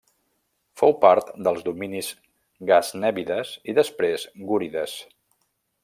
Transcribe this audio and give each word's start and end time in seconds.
Fou 0.81 0.93
part 1.03 1.27
dels 1.47 1.65
dominis 1.67 2.09
gaznèvides 2.71 3.53
i 3.73 3.77
després 3.83 4.27
gúrides. 4.53 4.99